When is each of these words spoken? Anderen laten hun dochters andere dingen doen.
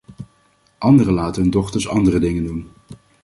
Anderen 0.77 1.13
laten 1.13 1.41
hun 1.41 1.51
dochters 1.51 1.87
andere 1.87 2.19
dingen 2.19 2.43
doen. 2.43 2.67